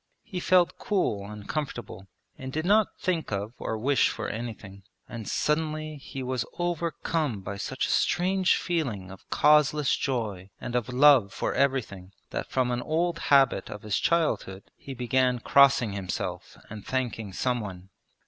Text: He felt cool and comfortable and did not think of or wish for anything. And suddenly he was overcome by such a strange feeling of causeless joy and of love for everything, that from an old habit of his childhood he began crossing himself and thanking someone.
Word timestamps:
He 0.23 0.39
felt 0.39 0.79
cool 0.79 1.29
and 1.29 1.47
comfortable 1.47 2.07
and 2.35 2.51
did 2.51 2.65
not 2.65 2.87
think 2.99 3.31
of 3.31 3.53
or 3.59 3.77
wish 3.77 4.09
for 4.09 4.27
anything. 4.29 4.81
And 5.07 5.27
suddenly 5.27 5.97
he 5.97 6.23
was 6.23 6.43
overcome 6.57 7.41
by 7.41 7.57
such 7.57 7.85
a 7.85 7.91
strange 7.91 8.55
feeling 8.55 9.11
of 9.11 9.29
causeless 9.29 9.95
joy 9.95 10.49
and 10.59 10.75
of 10.75 10.89
love 10.89 11.31
for 11.31 11.53
everything, 11.53 12.13
that 12.31 12.49
from 12.49 12.71
an 12.71 12.81
old 12.81 13.19
habit 13.29 13.69
of 13.69 13.83
his 13.83 13.99
childhood 13.99 14.63
he 14.75 14.95
began 14.95 15.37
crossing 15.37 15.93
himself 15.93 16.57
and 16.67 16.83
thanking 16.83 17.31
someone. 17.31 17.89